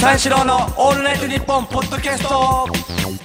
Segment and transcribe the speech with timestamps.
[0.00, 2.66] 三四郎のオールナイトニッポンポッドキャスト。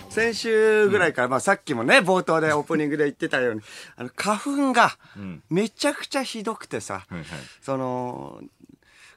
[0.09, 3.61] 先週ぐらいから、まあさっきもね、冒頭でオープニングで言ってたように、
[3.95, 4.97] あの、花粉が
[5.49, 7.25] めちゃくちゃひどくてさ、はいはい。
[7.61, 8.41] その、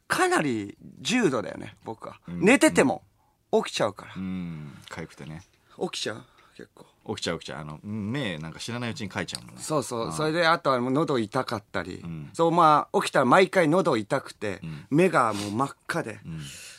[0.06, 2.20] かなり重度だよね、僕は。
[2.28, 3.02] 寝てても
[3.50, 4.12] 起きちゃうから。
[4.16, 4.72] うん。
[4.88, 5.42] かゆくてね。
[5.80, 6.22] 起きちゃう
[6.56, 6.86] 結構。
[7.08, 7.60] 起きちゃう起きちゃう。
[7.60, 9.62] あのうん目なんか知らないうちにかいちゃうもんね。
[9.62, 10.12] そうそう。
[10.12, 12.30] それで、あとはもう喉痛かったり、ん。
[12.32, 16.20] そう、まあ、起きたら毎回喉痛くて、目がもう真っ赤で、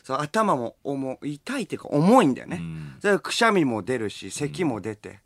[0.04, 2.58] そう頭も重い痛いっていうか重いんだよね。
[2.58, 2.98] ん。
[3.00, 5.20] それでくしゃみも出るし、咳も出て、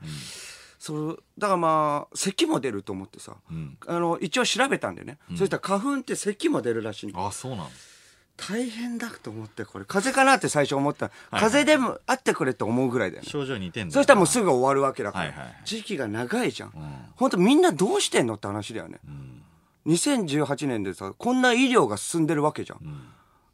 [0.80, 3.77] それだからまあ、咳も出ると思ってさ、ん。
[3.88, 5.17] あの、一応調べたんだよね。
[5.38, 7.27] そしたら花粉って咳も出るらしいの。
[7.27, 7.67] あそうなん
[8.36, 11.12] 大変だと思って、これ、風邪かなって最初思った。
[11.32, 13.30] 風邪でもあってくれって思うぐらいだよね。
[13.30, 15.56] 症状似てんだそしたらもうすぐ終わるわけだから、はいはいはい。
[15.66, 16.73] 時期が長いじゃん、
[17.16, 19.00] 本当みんなどうしてんのって話だよね、
[19.86, 22.82] 2018年でさこんな医療が進んでるわけじゃん、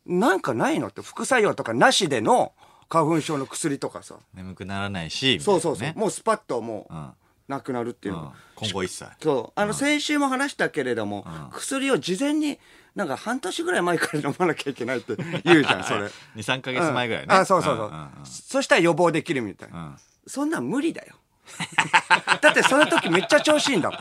[0.05, 2.53] なんかないのって副作用とかなしでの
[2.87, 4.15] 花粉症の薬とかさ。
[4.33, 7.09] 眠くならないしそうそうそう、みたいなねもうスパッともううん。
[7.49, 8.29] なくなるっていうの、うん。
[8.55, 9.09] 今後一切。
[9.23, 9.59] そう。
[9.59, 12.59] あの先週も話したけれども、薬を事前に
[12.95, 16.05] なんか半年ぐらい前から飲まなきゃいけないって 言うじゃんそれ。
[16.35, 17.33] 23か月前ぐらいね。
[17.33, 19.95] あそうそうそう,、そしたら予防できるみたいな、うん。
[20.27, 21.15] そんなん無理だよ。
[22.41, 23.99] だってその時めっちゃ調子いいんだもん。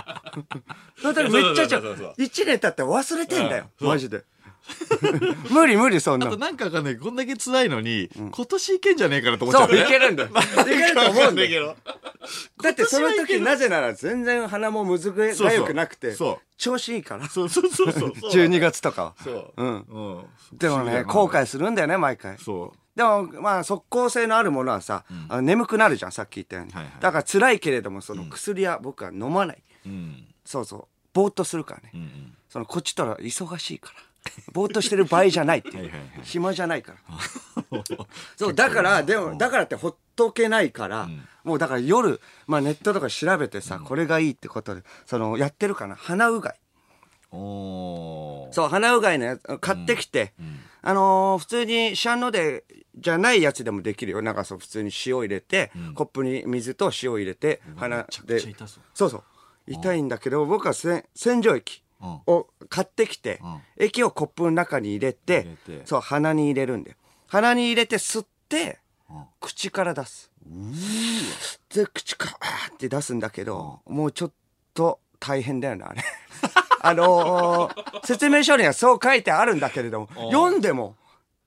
[1.00, 3.70] その時めっちゃ調そうそうそうそう一年経って忘れてんだよ。
[3.80, 4.24] マジで。
[5.50, 6.22] 無理無理そん。
[6.22, 10.30] あとなんかわかんないこんだけ辛いのに、今年いけんじゃねえかなと思っちゃそうう、ねいけるんだ よ。
[10.30, 11.62] いけると思うんだよ。
[11.62, 11.76] よ
[12.62, 17.28] だってその時なぜなら全然鼻もむずがよくなくてそう、調子いいから。
[17.28, 19.14] そうそうそうそうそう12月とかは。
[19.22, 19.68] そううん。
[19.88, 22.36] うんでもね、後悔するんだよね、毎回。
[22.38, 26.72] そでも、まあ、即効性のあるものはさ、あの眠くなるじゃん、さっき言ったように。
[26.72, 29.62] はいはいだから辛いけれども、その薬は僕は飲まない。
[29.86, 30.84] ううんそうそう。
[31.12, 31.90] ぼーっとするからね。
[31.94, 34.00] うんうんそのこっちとら忙しいから。
[34.52, 35.76] ぼーっとしてる場合じゃないっていう。
[35.76, 35.90] はい
[36.22, 36.98] 暇じゃないから。
[38.36, 41.08] そう、だから、でも、だからってほっとけないから、
[41.44, 45.94] もうだから夜、まあネットとか調べてさ、これがいいってことで、その、やってるかな？
[45.96, 46.54] 鼻うがい。
[47.30, 50.32] そう、鼻うがいのやつ買ってきて、
[50.82, 52.64] あのー普通にシャンノで、
[52.96, 54.22] じゃないやつでもできるよ。
[54.22, 58.40] なんかそう、普通に塩入れて、コップに水と塩入れて、鼻で。
[58.94, 59.22] そうそう。
[59.66, 65.46] 痛いんだけど、僕はせ洗浄液うんを買ってきて、うん液をコップの中に入れて、
[65.84, 66.96] そう、鼻に入れるんで。
[67.26, 68.78] 鼻に入れて吸って、
[69.10, 70.30] うん口から出す。
[71.74, 72.36] で、口から、
[72.74, 74.32] って出すんだけど、もうちょっ
[74.74, 76.02] と大変だよね、あれ。
[76.80, 80.96] あのー説明書にはそう書いてあるんだけれども、読んでも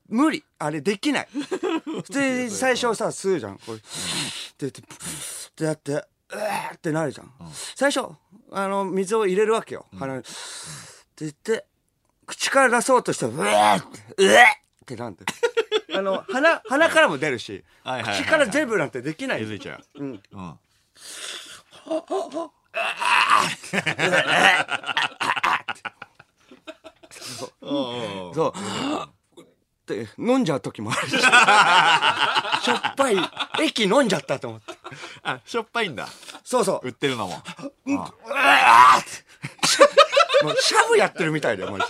[0.08, 0.44] 無理。
[0.60, 1.28] あれできない。
[1.86, 3.58] 普通に最初さ、吸うじゃん。
[3.58, 3.82] こう
[4.60, 4.72] で、っ
[5.56, 7.32] てやって、うわーってなるじゃん。
[7.76, 8.08] 最初、
[8.52, 9.86] あの、水を入れるわけよ。
[9.98, 10.20] 鼻に。
[10.20, 10.30] って
[11.20, 11.66] 言って、
[12.26, 13.82] 口から出そうとして、うわーっ
[14.16, 14.46] て、うわーっ
[14.86, 15.26] てなんで。
[15.94, 19.46] あの、鼻、鼻からも出るし、はい口から全部なんてできない気。
[19.46, 20.24] づいちゃううん。
[20.32, 20.60] うん
[27.62, 29.42] おーそう。
[29.42, 29.46] っ
[29.86, 31.12] て飲んじゃう時もあるし。
[31.20, 33.18] しょっぱい
[33.62, 34.71] 液飲んじゃったと思って。
[35.24, 36.08] あしょっぱいんだ。
[36.44, 36.88] そうそう。
[36.88, 37.34] 売ってるのも。
[37.86, 38.14] うわーっ
[40.40, 40.46] て。
[40.46, 41.86] もうシャブやってるみたいだよ、マジ。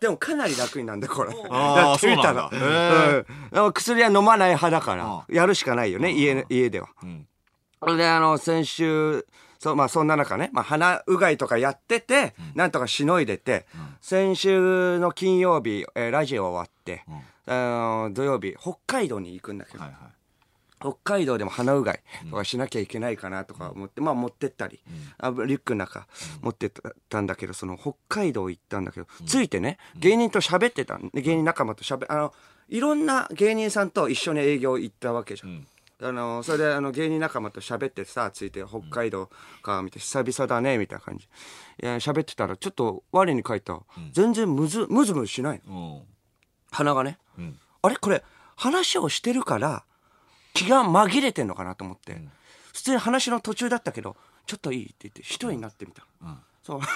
[0.00, 1.32] でもかなり楽になんでこれ。
[1.50, 2.48] あーやってみたら。
[2.50, 2.76] そうなんだ。
[2.76, 3.72] へうん。
[3.72, 6.88] 薬は飲まない派だから、やるしかないよね、家、家では。
[7.04, 7.26] ん。
[7.80, 9.26] それで、あの、先週、
[9.58, 13.66] そう、まあ、そんな中ね、まあ、鼻うがいとかやってて、なんとかしのいでて、
[14.00, 17.04] 先週の金曜日、えーラジオ終わって、
[17.46, 19.98] あの土曜日、北海道に行くんだけど、はいはい。
[20.80, 24.80] 北海道でも鼻うがいとかしなきゃいけないかなとか思って、まあ持ってったり、
[25.18, 26.08] あリュックの中
[26.40, 26.70] 持ってっ
[27.08, 32.34] たんだけど、その北海道行ったんだけど、ついてね、芸人と喋ってたんで、芸人仲間と喋、あの、
[32.68, 35.50] いろんな芸人さんと一緒に営業行ったわけじゃん。
[35.50, 35.66] ん。
[36.02, 39.30] あの、それであの芸人仲間と喋ってさ、ついて北海道
[39.62, 41.28] か、見て久々だね、みたいな感じ。
[41.80, 43.80] いや、喋ってたら、ちょっと我に返った。
[44.12, 46.04] 全然むず、むずむずしないの。
[46.72, 47.18] うん鼻がね。
[47.38, 47.96] うんあれ？
[47.96, 48.24] これ、
[48.56, 49.84] 話をしてるから、
[50.54, 52.20] 気が紛れてんのかなと思って、
[52.72, 54.16] 普通に話の途中だったけど、
[54.46, 56.02] ちょっといいって言って、一人になってみた。
[56.62, 56.80] そう。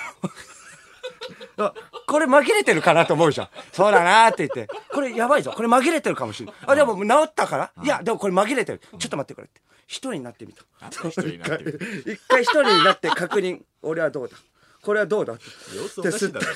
[1.59, 1.75] あ
[2.07, 3.49] これ紛れてるかなと思うじゃん。
[3.73, 5.53] そうだなって言って、これやばいぞ。
[5.57, 6.55] これ紛れてるかもしれない。
[6.67, 8.81] あ、でも治ったから、いや、でもこれ紛れてる。
[8.99, 9.61] ちょっと待ってくれって。
[9.87, 10.63] 一人になってみた。
[10.89, 11.65] 一人になって
[12.13, 13.63] 一回一人になって確認。
[13.83, 14.37] 俺はどうだ？
[14.83, 15.35] これはどうだ？
[15.35, 15.43] って。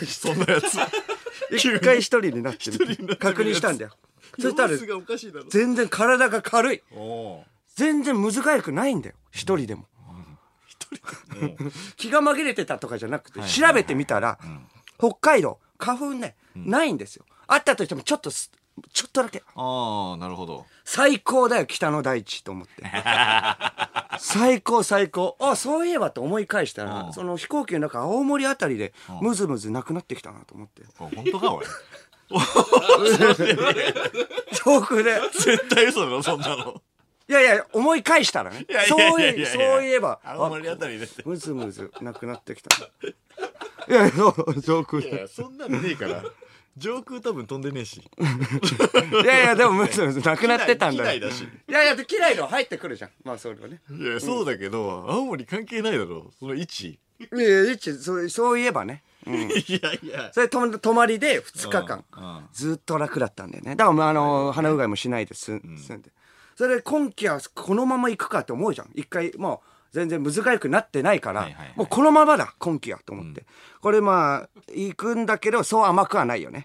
[0.07, 0.79] そんなやつ
[1.51, 2.71] 一回一人になって
[3.17, 3.91] 確認したんだよ。
[4.39, 4.77] そしたら
[5.49, 6.83] 全然体が軽い。
[7.75, 9.17] 全然むずがゆくないんだよ。
[9.31, 9.87] 一人でも。
[10.69, 10.87] 一
[11.97, 14.39] 気が紛れてたとかじゃなくて、はい調べてみたら、
[14.99, 17.25] 北海道、花粉ね、ないんですよ。
[17.47, 18.51] あったとしてもちょっとす、
[18.93, 19.43] ちょっとだけ。
[19.55, 20.67] ああ、なるほど。
[20.85, 22.83] 最高だよ、北の大地と思って。
[24.23, 25.37] 最高、最高。
[25.41, 30.83] あ、そういえばと思い返したら、うんその飛行機の中、青森あたりで、ムズムズなくなってきたなと思って。
[30.99, 31.65] あ本当か、おい。
[34.63, 35.21] 遠くで。
[35.33, 36.81] 絶対嘘だろ、そんなの。
[37.29, 38.67] いやいや、思い返したらね。
[38.69, 41.23] いやいそういやいやいやそういえば、青森あたりでって。
[41.25, 42.77] ムズムズなくなってきた。
[42.77, 45.11] いやいや、そう、上空で。
[45.11, 46.23] いや、そんなのねえから。
[46.77, 48.01] 上空多分飛んでねえし。
[49.23, 51.13] いやいや、でもムズムズなくなってたんだ。
[51.13, 53.11] いやいや、で嫌いの入ってくるじゃん。
[53.25, 53.81] まあ、それはね。
[53.91, 56.31] いや、そうだけど、青森関係ないだろ。
[56.39, 56.99] その位置。
[57.21, 59.03] いやいや、一そうそういえばね。
[59.27, 60.31] いやいや。
[60.33, 63.77] それと泊まりで2日間うんうん、ずっと楽だったんだよね。
[63.77, 65.61] だから、まあ、あの、鼻うがいもしないです。
[65.61, 66.11] 住んで。
[66.57, 68.91] それで今季はこのまま行くかって思うじゃん。
[68.95, 73.45] 一回、もう、全然難しくなってないからもうこのままだ、今季はと思って。
[73.81, 76.65] これまあ、行くんだけど、そう甘くはないよね。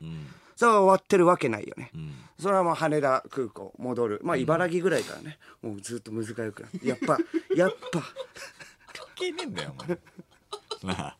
[0.55, 1.91] そう終わってるわけないよね。
[2.39, 4.21] それはまあ羽田空港戻る。
[4.23, 6.87] まあ茨城ぐらいからね、もうずっと難しくなって。
[6.87, 7.17] やっぱ、
[7.55, 7.99] やっぱ、
[8.93, 9.97] 関係ねえんだよ、お前。
[10.95, 11.17] なあ。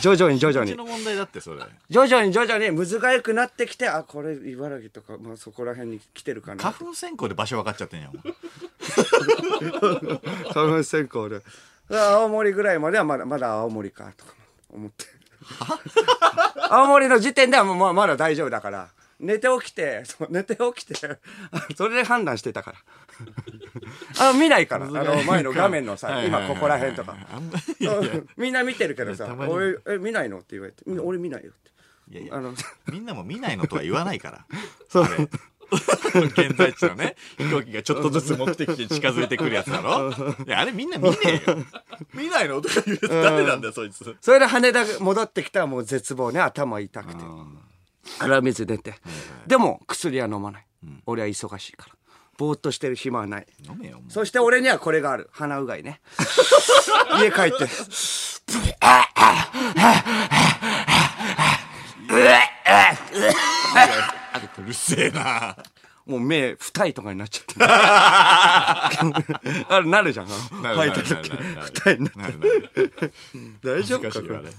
[0.00, 0.96] 徐々に徐々にこっちの。
[0.96, 1.62] 問題だって、それ。
[1.90, 2.86] 徐々に徐々に難
[3.16, 6.62] しくなってきて、あ、これ茨城とか、まあそこら辺に来てるかな。
[6.62, 8.12] 花粉選考で場所分かっちゃってんやん。
[10.52, 11.40] 花粉先行で。
[11.90, 14.32] 青森ぐらいまではまだ、まだ青森か、とか
[14.70, 15.04] 思って。
[16.70, 18.88] 青森の時点ではもうまあまだ大丈夫だから。
[19.18, 20.94] 寝て起きて、 寝て起きて、
[21.76, 22.78] それで判断してたから。
[24.30, 27.16] あ見ないから、あの前の画面のさ、今ここら辺とか。
[28.36, 30.38] みんな見てるけどさ俺、え、見ないの？
[30.38, 31.70] って言われて、うん俺見ないよって。
[32.10, 32.54] いやいやあの、
[32.92, 34.46] みんなも見ないのとは言わないから。
[34.88, 35.06] そう
[36.36, 40.10] 現在地のね、飛行機がちょっとずつ目的地に近づいてくるやつだろ？
[40.46, 41.58] いや、あれみんな見ねえよ。
[42.14, 42.60] 見ないの？
[42.60, 44.16] とか言うやつ誰なんだよ、そいつ。
[44.20, 47.24] それで羽田戻ってきたらもう絶望ね、頭痛くて。
[48.20, 48.94] 鼻水出て。
[49.46, 50.66] でも、薬は飲まない。
[51.06, 51.94] 俺は忙しいから。
[52.38, 53.46] ぼーっとしてる暇はない。
[53.68, 54.00] 飲めよ。
[54.08, 55.28] そして俺にはこれがある。
[55.32, 56.00] 鼻うがいね。
[57.18, 57.66] 家帰って。
[64.36, 65.56] うるせえな。
[66.06, 67.54] もう目、二重とかになっちゃって。
[69.68, 70.26] あれ、なるじゃん。
[70.26, 73.12] あのなる吐いた時なるなるなる二重にななるなる。
[73.64, 74.50] 大丈夫か恥ずかしいわね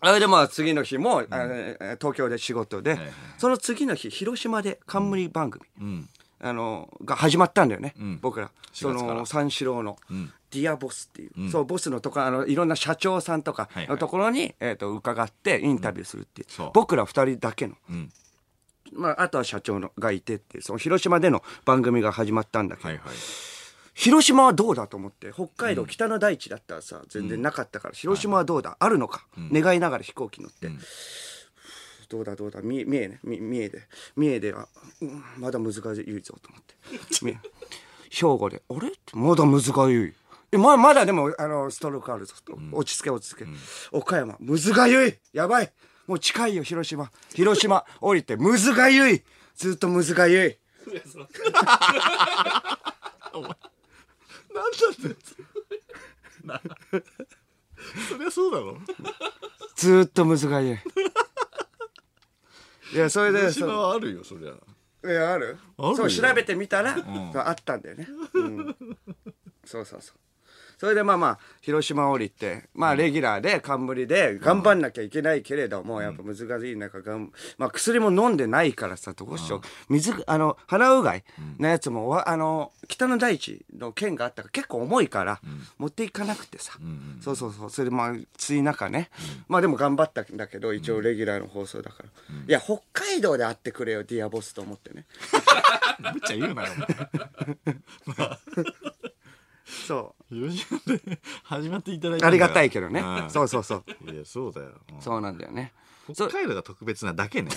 [0.00, 1.54] あれでまあ次の日も、あの
[1.98, 6.08] 東京で仕事で、はいその次の日、広島で冠番組、うん。
[6.40, 7.94] あの、が始まったんだよね。
[7.98, 8.50] ん僕ら。
[8.74, 16.46] 4そ月からの、三四郎の、んディアボスっていう、そう、ボスのところ、あの、いろんな社長さんとかはいはいのところに、えっ、と、伺ってインタビューするっていう。
[16.50, 17.74] そう僕ら二人だけの。
[17.90, 18.12] ん
[18.94, 23.14] まあ、あとは社長のがいてっていう、その広島での番組が始まったんだけど、はいはい。
[23.94, 30.68] 広島はどうだと思って、北海道北の大地だったらさ、全然なかったから、広島はどうだ、あるのか、願いながら飛行機乗って、
[32.08, 33.82] どうだどうだ、三重、三重ね、み三重で、
[34.16, 34.68] 三重では、
[35.00, 35.82] うんまだ難しい
[36.22, 37.38] ぞと思って。
[38.10, 38.92] 兵庫で、あれ？
[39.12, 40.14] まだ難しい。
[40.52, 42.56] え、ま、まだでも、あの、ストロークあるぞと。
[42.72, 43.46] 落ち着け落ち着け。
[43.90, 45.14] 岡山、むずがゆい。
[45.32, 45.72] やばい
[46.06, 47.10] もう近いよ、広島。
[47.34, 49.22] 広島、降りて、むずがゆい
[49.56, 50.58] ずっとむずがゆい。
[58.08, 58.78] そりゃそうだろ。
[59.76, 60.78] ずーっとむずがゆい。
[62.94, 64.52] いや、それで、広島はあるよ、そりゃ。
[64.52, 66.96] いや、あるあるよそう、調べてみたら、
[67.46, 68.08] あったんだよね。
[68.34, 68.76] うん
[69.64, 70.16] そうそうそう。
[70.78, 79.60] それでまあまあ、広島降りて、まあレギュラーで冠で頑張んなきゃいけないけれども、やっぱ難しい中、がんまあ薬も飲んでないからさ、どうしよう。
[79.88, 81.24] 水、あの、鼻うがい
[81.58, 85.40] のやつも、わあの、北の大地の剣があったから結構重いから、
[85.78, 86.74] 持っていかなくてさ。
[87.20, 87.70] そうそうそう。
[87.70, 89.10] それでまあ、つい中ね。
[89.48, 92.08] まあでも頑張ったんだけど、一応レギュラーの放送だから。
[92.46, 95.06] いや、北海道で会ってくれよ、ディアボスと思ってね。
[96.12, 96.72] むっちゃ言うなよ、
[99.64, 100.34] そう。
[100.34, 103.00] 広島で始まっていただいてありがたいけどね。
[103.00, 104.10] うんそうそうそう。
[104.12, 104.72] いや、そうだよ。
[104.92, 105.72] うんそうなんだよね。
[106.12, 107.50] 北海道が特別なだけね。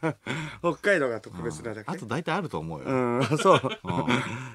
[0.60, 1.90] 北海道が特別なだけ？
[1.90, 2.86] あと大体あると思うよ。
[2.86, 3.60] うん、そう。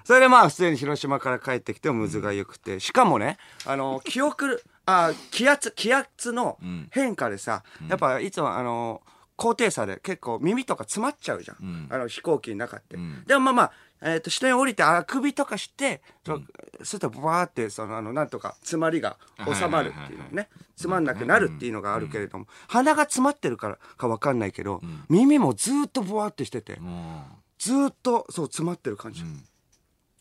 [0.03, 6.57] それでまあ、普通に広島から帰ってきても水が良くて、しかもね、あの、記憶、あ、気圧、気圧の
[6.89, 9.03] 変化でさ、やっぱいつもあの、
[9.37, 11.65] 高低差で結構耳とか詰まっちゃうじゃん。
[11.65, 12.97] んあの飛行機の中って。
[12.97, 16.45] んでもまあまあ、えっ、と、下に降りて、あくびとかして、そう
[16.83, 19.17] すると、バーって、その、あの、なんとか、詰まりが
[19.51, 20.49] 収まるっていうのね。
[20.75, 27.25] 詰まんなくなるっていうのがあるけれども、鼻が詰まってるからかわかんないけど、耳もずーっとブワーってしてて、も
[27.57, 29.23] ずーっと、そう、詰まってる感じ。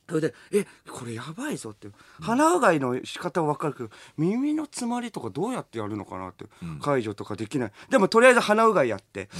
[0.08, 1.88] それで「えこれやばいぞ」って。
[2.20, 6.46] 鼻うがいの仕方は分かるけど耳の詰まりとかどうやってやるのかなって、
[6.80, 7.72] 解除とかできない。
[7.90, 9.30] でもとりあえず鼻うがいやって、で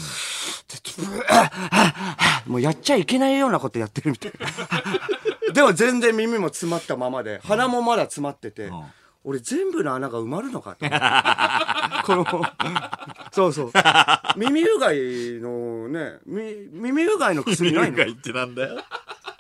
[0.99, 5.52] ブーもうやっちゃいけないようなことやってるみたいな。
[5.52, 8.85] でも全然耳も詰まったままで鼻もまだ詰まってて、ん。
[9.25, 12.06] 俺全部の穴が埋まるのかと思って。
[12.06, 12.26] この
[13.32, 13.73] そうそう。
[14.37, 17.96] 耳うがいのねみ耳うがいの薬ないの？
[17.96, 18.85] 耳うがいってなんだよ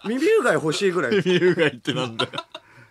[0.06, 2.30] 耳うがい欲しいぐらい耳うがいってなんだよ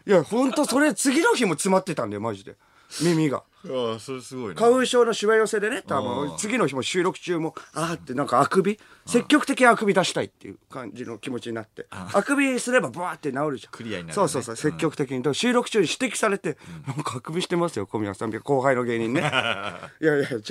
[0.07, 2.55] いや、ほんと、それ、次の日も詰まってたんだよ、マジで。
[3.01, 3.43] 耳が。
[3.69, 8.79] ああそれすごいね花粉症のしわ寄せでね、多あ分ー、次の日も収録中も、あーってなんかあくび？
[9.05, 11.85] 積極的にあくび出したいっていう感じの気持ちになって。
[11.91, 13.71] あくびすればバーって治るじゃん。
[13.71, 15.21] クリアになるねそうそうそう、積極的に。
[15.21, 16.57] でも収録中に指摘されて、
[16.87, 18.31] なんかあくびしてますよ、小宮さん。
[18.31, 19.21] 後輩の芸人ね。
[20.01, 20.41] いやいや、違う。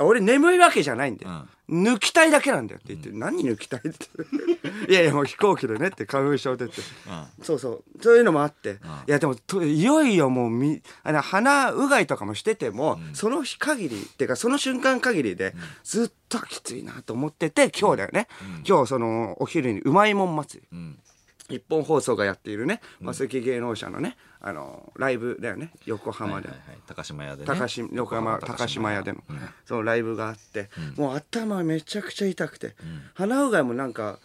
[0.00, 1.46] 俺眠いわけじゃないんだよ。
[1.70, 4.06] 抜きたいだけなんだよって言って、何抜きたいって。
[4.90, 6.82] いやいや、もう飛行機でねって、花粉症でって。
[7.42, 8.02] そうそう。
[8.02, 8.78] そういうのもあって。
[9.08, 18.28] いや、でも、といよいよもうみ、あの、鼻うがいとかもしてても、その日限り、っていうか、その瞬間限りで、ずっときついなと思ってて、今日だよね。
[18.66, 20.78] 今日、その、お昼にうまいもん祭り。
[20.78, 20.98] ん。
[21.48, 26.48] 日本放送がやっているね、マセキ芸能者のね、あの、ライブだよね、横浜で。
[26.48, 26.78] はいはいはい。
[26.86, 27.46] 高島屋でね。
[27.46, 29.02] 高島横浜高島屋。
[29.02, 29.38] での、うん。
[29.66, 32.76] そのライブがあって、もう頭めちゃくちゃ痛くて、
[33.14, 34.20] 鼻うがいもなんか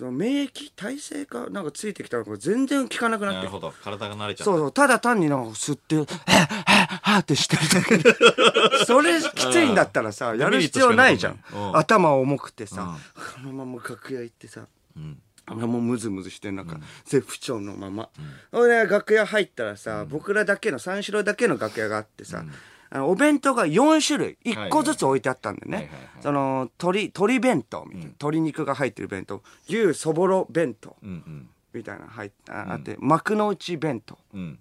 [0.00, 3.36] その免疫体制かなんかついてきたのか全然効かなくなって。
[3.40, 3.74] なるほど。
[3.84, 4.44] 体が慣れちゃった。
[4.44, 4.72] そうそう。
[4.72, 8.16] ただ単になんか吸って「はぁはぁはぁってしてるだけで。
[8.86, 11.44] それきついんだったらさやる必要ないじゃん。
[11.74, 14.62] 頭重くてさ、このまま楽屋行ってさ
[14.96, 15.20] うん。
[15.50, 18.08] 俺もうムズムズしてなんか絶不調のまま、
[18.52, 22.52] 俺楽屋入ったらさ、僕らだけの三四郎だけの楽屋があってさ、あの
[22.92, 31.48] お弁当が4種類1個ずつ置いてあったんだよね、その鶏鶏弁当みたいな、鶏肉が入ってる弁当牛そぼろ弁当うんうん。
[31.72, 34.18] みたいなの入っああって、幕の内弁当。
[34.34, 34.58] うん。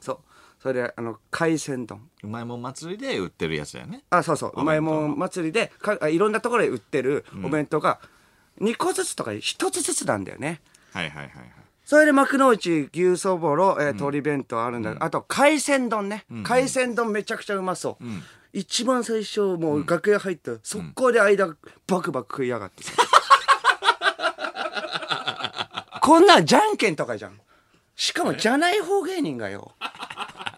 [0.00, 0.18] そう。
[0.60, 2.10] それであの海鮮丼。
[2.24, 4.02] うまいもん祭りで売ってるやつだよね。
[4.10, 4.52] あそうそう。
[4.56, 8.00] うまいもん祭りでかあいろんなところで売ってるお弁当が
[8.60, 10.60] 2個ずつとか1つずつなんだよね、
[10.92, 11.52] はいはいはいはい
[11.88, 18.04] それで幕の内牛そぼろ、えー鶏弁当あるんだ、あと海鮮丼ね、海鮮丼めちゃくちゃうまそう、
[18.52, 22.82] 一番最初もう楽屋入ったら速攻で間バクバク食いやがって。
[22.82, 22.92] さ、
[26.02, 27.40] こんなんじゃんけんとかじゃん。
[27.96, 29.72] しかもじゃない方芸人がよ。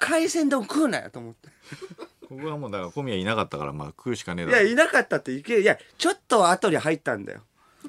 [0.01, 1.49] 海鮮丼食うなよと思って。
[2.29, 4.63] ここはもうだから小宮いなかったからまあ食うしかねえだろ。
[4.63, 7.43] いやいなかったっていけいやちょっと後に入ったんだよ。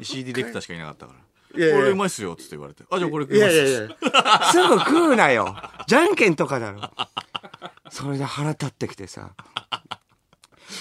[0.04, 1.20] CD ディレクターしかいなかったから
[1.54, 5.56] これうまいっすよっつって言われてあじゃあこれ食いいますやいやいや、すぐ食うなよ。
[5.88, 6.82] じゃんけんとかだろ。
[7.90, 9.32] それで腹立ってきてさ。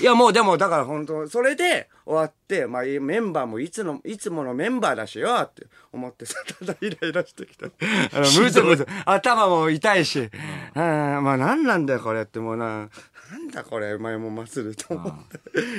[0.00, 7.66] いやもうでもだから本当それで終わって、まあメンバーもいつの、いつものメンバーだしよって思ってさ、 ただイライラしてきた。
[7.66, 7.70] あ
[8.12, 10.30] の、むずむず、頭も痛いし、うん、
[10.74, 12.88] まあ何なんだよこれってもうな、
[13.30, 15.12] なんだこれ、うまいもん祭ると思っ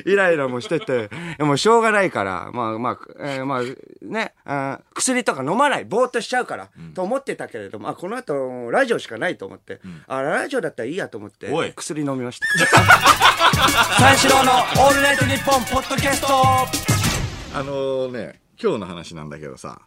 [0.04, 1.10] て、イライラもしてて、
[1.40, 3.62] もうしょうがないから、まあまあ、えーまあ
[4.02, 11.50] ね、あー薬とか飲まない、ぼーっとしちゃうから、と思ってたけれども、あ、この後、ラジオしかないと思って、あ、ラジオだったらいいやと思って。
[11.76, 12.48] 薬飲みました。
[14.00, 16.28] 三四郎のオールナイトニッポンポッドキャスト。
[17.54, 19.82] あのね今日の話なんだけどさ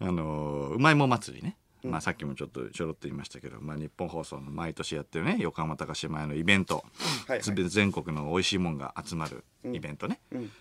[0.00, 6.82] あのうまいもん祭りね、まあ、さっきもちょっとちょろっと言いましたけど、まあ、日本放送の毎年やってるね横浜高島屋のイベント、は
[7.28, 7.40] いはい。
[7.40, 10.20] つ全国の美味しいもんが集まるイベントね、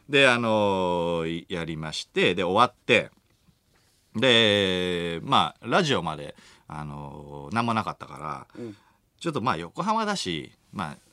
[0.10, 3.12] であのいやりましてで終わって。
[4.18, 6.36] でまあラジオまで
[6.70, 8.64] あの何もなかったから、
[9.20, 11.05] ちょっとまあ横浜だしまあ普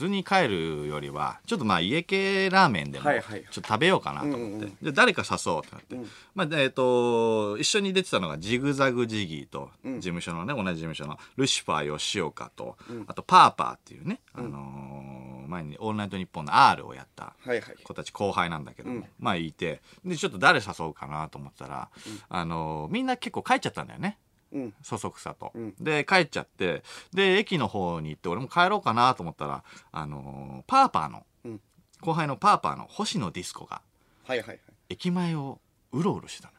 [0.00, 3.20] 通に帰るよりはちょっとまあ家系ラーメンでもちょはい。
[3.20, 5.74] はいっと食べようかなと思って、うんうんで誰か誘おうって。
[5.74, 5.96] なって、
[6.34, 12.76] まあえっ、と一緒に出てたのがジグザグジギーと事務所のね、同じ事務所のルシファー吉岡と、
[13.06, 17.76] あとパーパーっていうね、あのー前に「オールナイトニッポン」の R をやったはいはい。
[17.82, 21.90] 子たち後輩なんだけども、まあいてでちょっと誰誘うかなと思ったら、
[22.28, 24.18] あのーみんな結構帰っちゃったんだよね。
[24.52, 24.74] うん。
[24.82, 31.60] そそくさと、んで帰っちゃってで駅の方に行って俺も帰ろうかなと思ったらあのーパーパーの、うん
[32.00, 33.82] 後輩のパーパーの星野ディスコが
[34.26, 34.60] はいはいはい。
[34.88, 35.60] 駅前を
[35.92, 36.52] うろうろしてた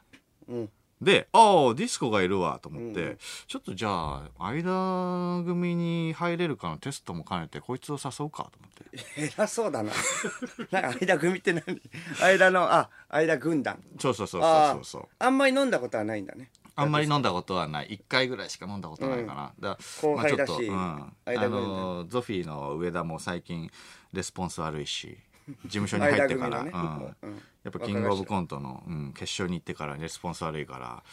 [0.49, 0.69] のうん。
[1.01, 3.17] でああディスコがいるわと思って、
[3.47, 9.91] ちょっとじゃあ間組に入れるかのテストも兼ねてこいつを誘うかと思って偉そうだな。
[10.69, 11.81] なんか間組って何？
[12.21, 13.83] 間の、あ、間軍団。
[13.99, 16.51] そうそうそうあそうそうああんまり飲んだことはないんだね。
[16.75, 17.87] あんまり飲んだことはない。
[17.87, 23.69] 1回ぐらいしか飲んだことないかな、だ後輩だしまあちょっとうん、あのゾフィーの上田も最近
[24.13, 25.17] レスポンス悪いし
[25.65, 26.71] 事務所に入ってから、ね。
[26.73, 27.15] うん。
[27.29, 27.41] うん。
[27.63, 31.03] やっぱキングオブコントの、うん、決勝に行ってからレスポンス悪いから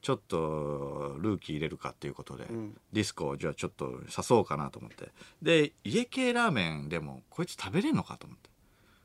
[0.00, 2.46] ちょっとルーキー入れるかっていうことで、
[2.92, 5.08] ディスコをじゃあちょっと誘おうかなと思って。
[5.42, 8.50] で家系ラーメンでもこいつ食べれんのかと思って。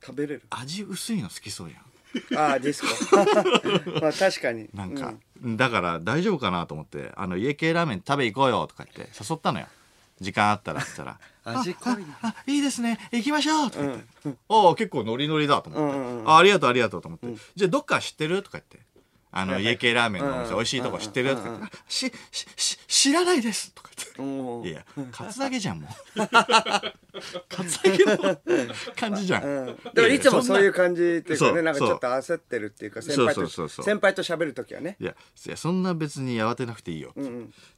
[0.04, 0.44] 食べれる。
[0.50, 2.38] 味薄いの好きそうやん。
[2.38, 3.18] ああディスコ。
[4.02, 4.70] まあ確かに。
[4.74, 9.68] なんかう、だから大丈夫かなと思ってあの家系ラーメン食べ行こうよとか言って誘ったのよ。
[10.20, 11.20] 時間あったらっったら。
[11.44, 13.00] 味濃いなあいいですね。
[13.12, 14.04] 行きましょうとか言って、
[14.50, 16.30] ああ結構ノリノリだと思って、うんうんうん。
[16.30, 18.80] あありがとうありがとうと思って、じゃあどっか知ってるとか言って
[19.32, 20.56] あの、家系ラーメンのお店、うん。
[20.58, 23.72] 美味しいとこ知ってるとか言っししし知らないです。
[23.74, 24.22] とか言って。
[24.22, 26.20] うんいや、カツアゲじゃん、もう。
[27.50, 28.38] カツアゲの
[28.96, 29.44] 感じじゃん。
[29.44, 29.78] うん。
[29.94, 34.98] でもいつもそういう感じっていうかねなんかちょっと焦ってるっていうか先輩と先輩と喋るときはね。
[35.00, 35.12] いや、
[35.46, 37.14] いや、そんな別に慌てなくていいよ。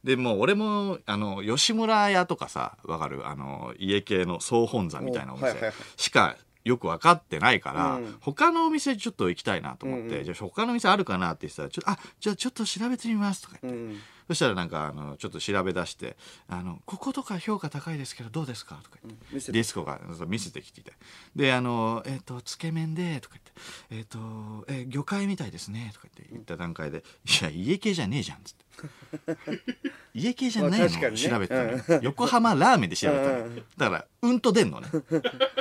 [0.02, 3.26] で、もう俺も、あの、吉村屋とかさ、わかる？
[3.26, 8.16] あの、家系の総本山みたいなお店しかよく分かってないから、うん。
[8.20, 10.24] 他のお店ちょっと行きたいなと思って、うんうん。
[10.24, 13.80] じゃあ他の店あるかなって言ってたら、ちょっと、あ、じゃあちょっと調べてみますとか言って。
[13.80, 16.16] うんそしたらなんかあのちょっと調べ出して
[16.48, 19.52] 「あのこことか評価高いですけどどうですか?」とか言って、見せて。
[19.52, 20.82] ディスコが見せてきて。
[20.82, 20.92] て
[21.36, 23.52] であの「えっ、とつけ麺で」とか言って
[23.90, 28.64] 「えっ、とえ魚介みたいですね」とか言って言った段階で「いや家系じゃねえじゃん」っつって。
[30.14, 31.54] 家系じゃないの、 調べて
[31.86, 34.88] たの、横浜ラーメンで調べたの、だからうんと出んのね。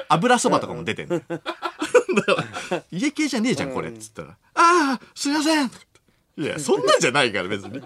[0.09, 1.19] 油そばとかも出てんの。
[1.29, 5.85] だから家系じゃねえじゃんこれっつったら「ああすいません」とか
[6.35, 7.79] いやそんなんじゃないから別に。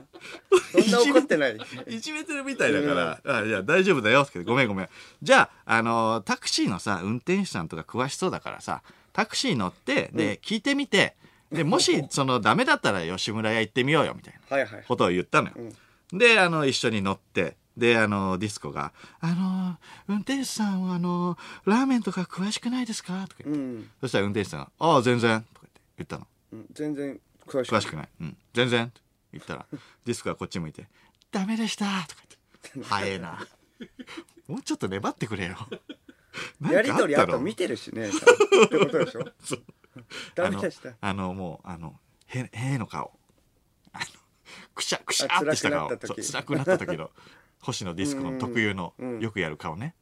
[0.72, 1.58] そんな怒ってない。
[1.88, 4.22] いじめてるみたいだから、あいや、大丈夫だよ。
[4.22, 4.90] ってごめんごめん。
[5.22, 11.16] じゃあ、あのータクシーのさ、運転手さんとか詳しそうだからさ、タクシー乗って、で、聞いてみて、
[11.52, 14.84] で、もし、その、ダメだったら吉村屋行ってみようよ、みたいなはいはい。
[14.88, 15.56] ことを言ったのよ。
[16.14, 19.76] で、あの、一緒に乗って、で、あの、ディスコが、あのー
[20.08, 23.26] 運転手さんは、あのーラーメンとか詳しくないですか？
[23.28, 23.90] とか言って、うん。
[24.02, 26.28] そしたら運転手さんが、ああ、全然、とか言って言ったの。
[26.54, 28.10] うん全然詳しく詳しくない。
[28.22, 28.38] うん。
[28.54, 28.86] 全然。
[28.86, 29.02] って
[29.34, 29.66] 言ったら、
[30.06, 30.88] ディスコがこっち向いて、
[31.32, 32.22] ダメでしたとか
[32.76, 32.90] 言って。
[32.90, 33.40] 早えな。
[34.48, 35.58] もうちょっと粘ってくれよ。
[36.72, 37.64] やりとりあと見て。
[37.64, 39.64] てるしねってことでしょそう
[40.36, 41.96] ダメでしたあの、あのもう、あの、
[42.28, 43.12] へ、への顔。
[43.94, 44.06] あの、
[44.76, 45.88] くしゃくしゃあってした顔。
[45.90, 47.12] 辛くなった時そう辛くなった時の、
[47.60, 49.96] 星野ディスコの特有のうんうん、よくやる顔ね。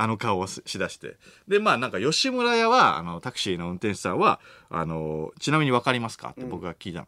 [0.00, 1.16] あの顔をししだして。
[1.46, 6.30] で、まあなんか吉村屋は、あの、タクシーの運転手さんは、あの、ちなみにわかりますか？
[6.30, 7.06] って僕が聞いたの。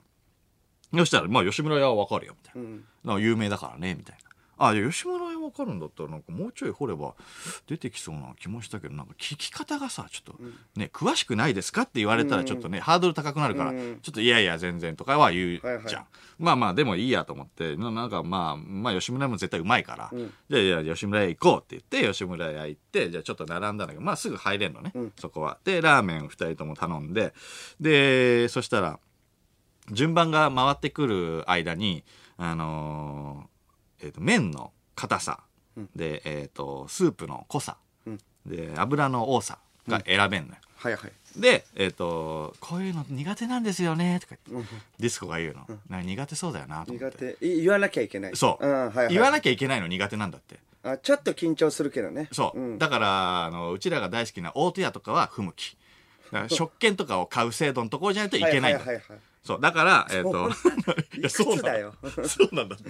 [0.98, 3.14] そしたら、まあ吉村屋はわかるよ、みたいな。
[3.14, 4.31] うん有名だからねみたいな
[4.68, 7.14] あ吉村屋わかるんだったらなんかもうちょい掘れば
[7.66, 10.42] 出てきそうな気もしたけどなんか聞き方がさちょっと
[10.77, 13.98] ね、詳しくないですかって言われたらちょっとね、ハードル高くなるから、うん。
[14.03, 16.07] ちょっといやいや全然とかは言うじゃん、はいはい。
[16.38, 20.33] まあまあでもいいやと思ってななんかまあまあ吉村屋も絶対うまいから、うん。
[20.51, 25.12] じゃあ吉村屋行こうって言って吉村屋行ってじゃあちょっと並んだんだけどまあすぐ入れんのね、うん。
[25.18, 25.59] そこは。
[25.64, 27.35] でラーメン2人とも頼んで
[27.81, 28.98] でそしたら
[29.90, 32.05] 順番が回ってくる間に、
[32.37, 33.52] あのー
[34.03, 35.41] えーと麺の硬さ、
[35.77, 35.88] うん。
[35.97, 38.19] で、えー、とスープの濃さ、うん。
[38.47, 40.57] で油の多さが選べんのよ。
[40.77, 41.41] はいはい。
[41.41, 44.79] で、えっとこういうの苦手なんですよねとか言ってうん。
[44.99, 47.47] ディスコが言うの、なんか苦手そうだよなと思っ苦て手。
[47.47, 48.37] い言わなきゃいけない。
[48.37, 50.59] そう、んはいはい、言わなきゃいけないの苦手なんだって。
[50.85, 52.29] あちょっと緊張するけどね。
[52.33, 55.77] そう、ん、だからあのうちらが大好きな大戸屋とかは不向き
[56.49, 60.50] 食券とかを買う制度のところじゃないといけないはいはいはいはいそうだからえっ、と
[61.18, 61.78] いやそうなんだ。
[61.78, 61.94] よ。
[62.26, 62.85] そうなんだって。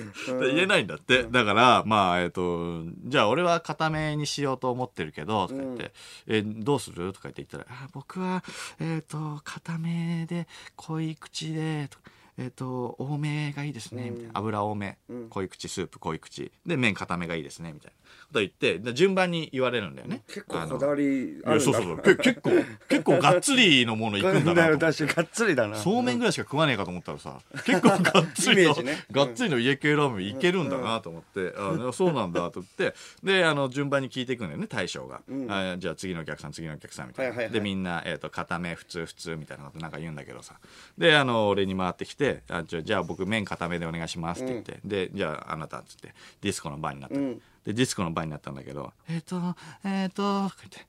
[0.55, 1.25] 言えないんだって。
[1.25, 5.93] だから、まあ、えっ、と、じゃあ俺は固めにしようと思ってるけど、とか言って、
[6.27, 7.13] え、どうする？
[7.13, 8.45] とか言って言ったら、あ僕は、
[8.81, 14.31] えっ、と、固めで、濃い口で、とかえっ、と、多めがいいですね、みたいな。
[14.35, 15.29] 油多め、うん。
[15.29, 16.51] 濃い口スープ、濃い口。
[16.65, 18.02] で、麺固めがいいですね、みたいな
[18.33, 20.23] こと言って、で順番に言われるんだよね。
[20.27, 21.99] 結構こだわりいあるんだやそうそうそう。
[22.03, 22.51] け結構、
[22.89, 35.23] 結構がっつりのもの行くんだなとがっつりだなそうめんぐらいしか食わねえかと思ったらさ、結構がっつりの、ねがっつりの家系ラーメンいけるんだなと思って、あそうなんだと思って、で、あの、順番に聞いていくんだよね、大将が。
[35.29, 37.31] うんあじゃあ次のお客さん、次のお客さんみたいな。
[37.31, 40.59] はいはいはいで、みんな、えっ、と、固め、普通、普通みたいなことなんか言うんだけどさ。
[40.97, 47.19] で、あの、俺に回ってきて、あじゃあ僕麺固めでお願いしますって言って、で、じゃああなたっつって、ディスコの番になった。
[47.19, 50.87] うんで、ディスコの番になったんだけど、えっ、と、えっ、と、とか言って、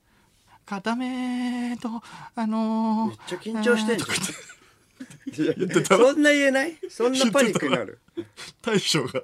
[0.65, 1.89] 固めと、
[2.35, 5.85] あのーめっちゃ緊張してんじゃん。
[5.85, 6.77] そんな言えない？
[6.89, 7.99] そんなパニックになる？
[8.61, 9.21] 大将が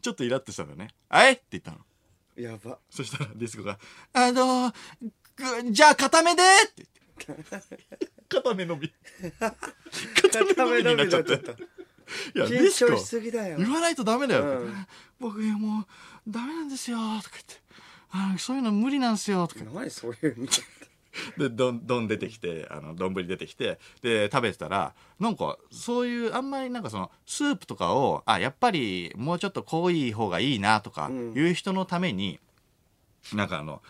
[0.00, 1.78] ちょっとイラッとしたのね「あい!」って言ったの。
[2.36, 2.78] やば。
[2.90, 3.78] そしたらディスコが
[4.14, 4.72] 「あの
[5.36, 6.86] ぐじゃあ固めで!」って
[7.26, 8.08] 言って。
[8.28, 8.90] 固めのみ。
[10.22, 11.52] 固めのみになっちゃった
[12.34, 13.58] いや緊張しすぎだよ。
[13.58, 14.86] 言わないとダメだよ、うん。
[15.20, 15.86] 僕もう
[16.28, 17.62] ダメなんですよとか言って。
[18.12, 20.46] あそういうの無理なんですよとか何そういうの
[21.38, 23.78] でどんどん出てきてあの丼出てきて。
[24.02, 32.40] で食べてたらなんかそういうあんまりなんかそのスープとかをあやっぱりもうちょっと濃い方がいいなとかいう人のために、
[33.34, 33.82] なんかあの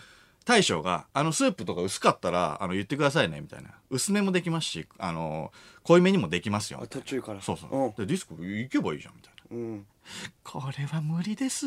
[0.45, 3.71] 大将が「あのスープとか薄かったらあの言ってくださいね」みたいな。
[3.91, 5.53] 薄めもできますしあの
[5.83, 7.43] 濃いめにもできますよあ途中から。
[7.43, 9.43] そうそう、でディスコ行けばいいじゃんみたいな。
[9.51, 9.87] うん、うん、
[10.43, 11.67] これは無理です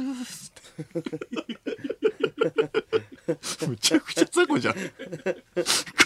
[3.68, 4.74] むちゃくちゃ雑魚じゃん。
[4.74, 4.80] こ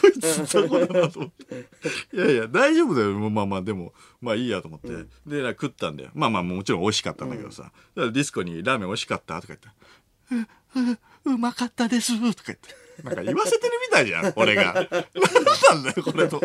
[0.07, 2.15] いつ雑魚だなと思って。
[2.15, 3.13] いやいや大丈夫だよ。
[3.29, 4.89] まあまあでもまあいいやと思って、
[5.25, 6.11] で食ったんだよ。
[6.13, 9.67] まあまあもちろん美味しかったんだけどさ、だからディスコに「ラーメン美味しかった?」とか言って
[10.35, 10.97] 「うう
[11.31, 12.89] うまかったです」とか言って。
[13.03, 14.73] なんか言わせてるみたいじゃん 俺が。
[14.73, 16.39] 何なんだよこれと。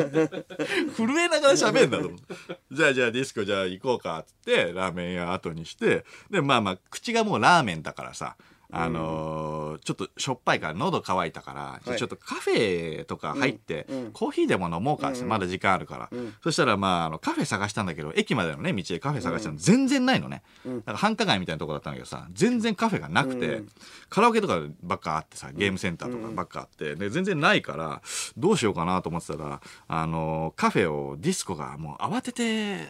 [0.96, 2.34] 震えながら喋んだと思って
[2.70, 6.04] じゃあじゃあディスコじゃあ行こうかっつってラーメン屋後にして。
[6.30, 8.36] でまあまあ口がもうラーメンだからさ
[8.74, 16.10] あのーちょっとしょっぱいから喉乾いたから、じゃあちょっとカフェとか入って、コーヒーでも飲もうかって、まだ時間あるから、
[16.44, 19.56] そしたらまああのカフェ探したんだけど駅までのね道でカフェ探したの。
[19.56, 23.62] 全然ないのね、なんか繁華街みたいなとこだったんだけどさ全然カフェがなくて、
[24.08, 28.00] カラオケとかばっかあってさゲームセンターとかばっかあって、で全然ないから
[28.36, 32.88] どうしようかなと思ってたらあのカフェをディスコがもう慌てて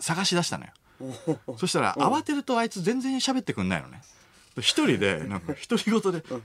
[0.00, 0.70] 探し出したのよ。
[1.58, 4.00] そしたら慌てるとあいつ全然喋ってくんないのね
[4.60, 6.38] 一人でなんか独り言で「えー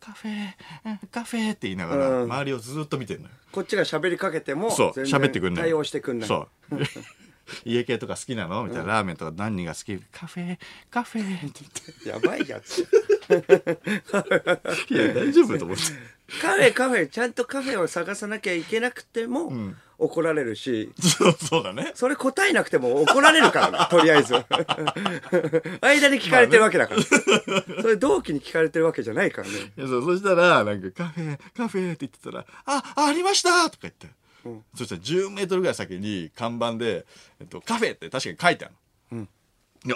[0.00, 2.22] カフェえーカフェ」って言いながらうん。
[2.24, 3.34] 周りをずっと見てるのよ。
[3.52, 5.64] こっちが喋りかけてもそう喋ってくんない。
[5.64, 6.28] 対応してくんない。
[6.28, 6.76] そう。
[7.64, 8.64] 家系とか好きなの？
[8.64, 9.96] みたいな、ラーメンとか何が好き？
[10.12, 10.58] カフェ
[10.90, 11.48] カフェ。
[11.48, 11.52] っ
[12.02, 12.86] てやばいやつ。
[13.28, 15.82] 言っていや大丈夫と思って
[16.40, 19.50] カフェカフェちゃんとカフェを探さなきゃいけなくても、
[19.98, 20.92] 怒られるし。
[21.00, 21.92] そ うそうだね。
[21.94, 24.34] それ答えなくても怒られるからなとりあえず。
[25.80, 27.02] 間に聞かれてるわけだから、
[27.82, 29.54] それ同期に聞かれてるわけじゃないからね。
[29.76, 34.08] いやそうそしたらなんかカフェカフェって言ってたら「ああありました!」とか言って、
[34.76, 37.06] そしたら10メートルぐらい先に看板で、
[37.40, 38.78] えっと、カフェって確かに書いてあるの。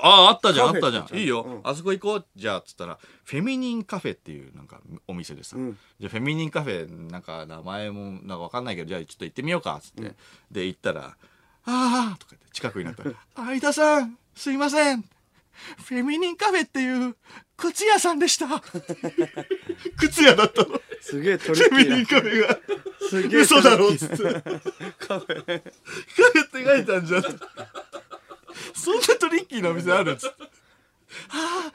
[0.03, 1.17] あああったじゃんあったじゃん。
[1.17, 1.61] いいよ、うん。
[1.65, 2.27] あそこ行こう。
[2.37, 5.77] じゃあっつったらフェミニンカフェっていうなんかお店でさ、ん。
[5.99, 10.15] じゃあフェミニンカフェなんか名前もなんかわかんないけどじゃあちょっと行ってみようかっつって、
[10.51, 11.17] で行ったら
[11.65, 13.05] 「ああ」とか言って近くになった。
[13.05, 15.05] ら「相田さんすいません。
[15.85, 17.17] フェミニンカフェっていう
[17.57, 18.47] 靴屋さんでした」
[19.99, 20.81] 靴屋だったの。
[21.01, 22.59] すげえトリフェミニンカフェが。
[23.11, 24.17] すげえ嘘だろっつって。
[24.17, 24.33] キー
[24.99, 25.45] カフェ。
[25.45, 27.23] カフェって書いたんじゃん
[28.75, 30.45] そんなトリッキーなお店あるっつって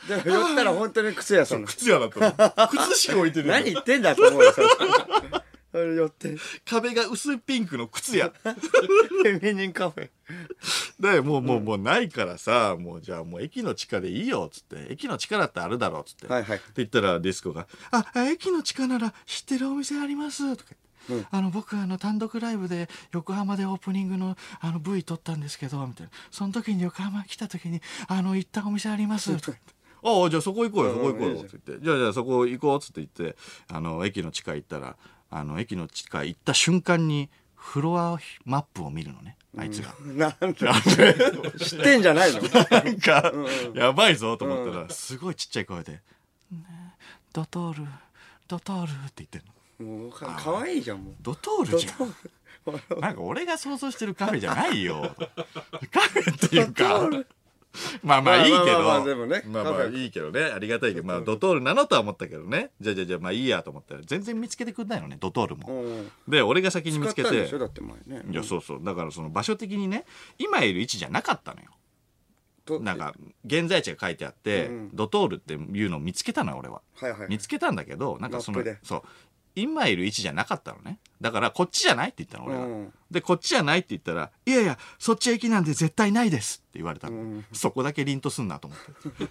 [0.08, 1.62] でも 寄ったら本当に靴屋さん。
[1.62, 2.68] の靴屋だったの？
[2.90, 4.68] 靴しか置いてる何言ってんだと思うよそれ。
[5.96, 6.36] 寄って。
[6.36, 8.32] フ壁が薄いピンクの靴屋。
[8.44, 10.10] ェ ミニンカフェ。
[11.00, 14.88] でもうもうもうないからさもうじゃあもう駅の地下でいいよっつって。
[14.92, 16.58] 駅の地下だってあるだろうっつって、はいはい。
[16.58, 20.87] って言ったらディスコが「ああ駅の地下なら知ってるお店あります」とか言って。
[21.32, 26.12] あの僕あの単独ライブで横浜でオープニングのあの V 撮ったんですけどみたいな。
[26.32, 29.36] その時に横浜来た時にあの行ったお店あります？
[29.38, 33.38] とか言って「ああじゃあそこ行こうよそこ行こうよ」って言って「じゃあじゃあそこ行こう」っつって言って
[33.72, 34.96] あの駅の地下行ったら
[35.30, 39.36] あの駅の地下行った瞬間にフロアマップを見るのね。
[39.58, 39.96] あいつが。
[40.06, 40.56] なんで？
[41.58, 42.42] 知ってんじゃないの？
[42.42, 42.48] な
[42.92, 43.34] んか、
[43.74, 45.94] やばいぞと思ったら、すごいちっちゃい声で、
[46.52, 46.62] ね
[47.34, 47.88] ドトール、
[48.48, 49.48] ドトールって言ってんの。
[49.80, 51.14] もうかかわいいじゃんもう。
[51.22, 53.00] ドトールじゃん。
[53.00, 55.16] なんか俺が想像してるカフェじゃないよ。
[55.92, 57.10] カフェっていうか、
[58.04, 61.62] まあまあいいけど、まあまあまあでもねまあまあいいけどね、ありがたいけど、まあドトール。
[61.62, 62.72] なのとは思ったけどね。
[62.82, 65.68] じゃあじゃあじゃあまあいいやと思ったら、全然見つけてくんないのね、ドトールも。
[65.68, 66.12] うん。
[66.28, 67.36] で、俺が先に見つけて。
[67.36, 67.38] い
[68.34, 68.84] や、そうそう。
[68.84, 70.06] だからその場所的にね、
[70.38, 71.68] 今いる位置じゃなかったのよ。
[72.68, 76.82] となんか現在地が書いてあって、うんドトールっていうのを見つけたのよ俺は。
[76.96, 79.02] はいはい見つけたんだけどなんかそのそう
[79.62, 81.00] 今いる位置じゃなかったのね。
[81.20, 82.94] だからこっちじゃないって言ったの俺は、うん。
[83.10, 89.28] でこっちじゃないって言ったら「いやいやそっち駅なんで絶対ないです」って言われたの、うんそこだけ凛とすんなと思って。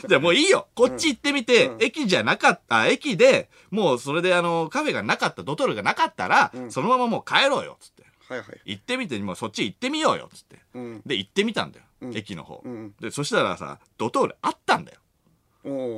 [0.08, 0.68] じゃあもういいよ。
[0.74, 1.82] こっち行ってみて、うん。
[1.82, 6.72] 駅じゃなかった駅でもうそれであのカフェがなかったドトールがなかったら、うん。
[6.72, 8.04] そのままもう帰ろうよっつって。
[8.28, 8.60] はいはい。
[8.64, 10.58] 行ってみてもうそっち行ってみようよっつって。
[10.72, 11.02] うん。
[11.04, 12.16] で行ってみたんだよ、うん。
[12.16, 15.00] 駅の方、うんでそしたらさドトールあったんだよ。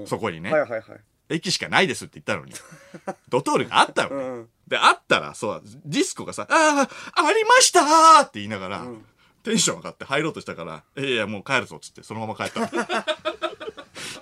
[0.06, 0.82] そこにね、はいはいはい
[1.28, 2.52] 駅しかないですって言ったのに。
[3.28, 4.48] ドトールがあったのね、うん。
[4.68, 9.04] であったらそうディスコがさ「ああありましたー!」って言いながら、ん。
[9.42, 12.66] テンション上がって入ろうとしたから「いやいやもう帰るぞ」っつってそのまま帰った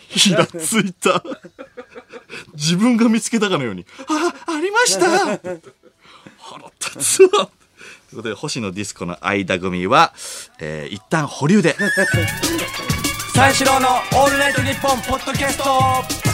[0.08, 1.22] ひら ついた。
[2.54, 5.08] 自分が見つけたかのように「あありました!」
[6.38, 7.28] 腹立つわ。
[7.30, 7.42] とい
[8.12, 10.12] うことで星野ディスコの相田組は、
[10.58, 11.76] えー一旦保留で。
[13.34, 16.33] 三四郎のオールナイトニッポンポッドキャスト